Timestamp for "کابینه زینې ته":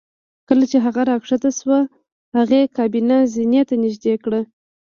2.77-3.75